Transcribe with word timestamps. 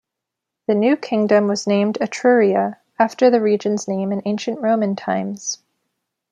The 0.67 0.73
new 0.73 0.97
kingdom 0.97 1.45
was 1.47 1.67
named 1.67 1.99
Etruria, 2.01 2.77
after 2.97 3.29
the 3.29 3.39
region's 3.39 3.87
name 3.87 4.11
in 4.11 4.23
ancient 4.25 4.59
Roman 4.59 4.95
times. 4.95 5.59